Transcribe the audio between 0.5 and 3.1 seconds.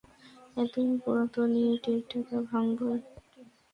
এত পুরাতন ইট, এইটা ত ভাঙবোই।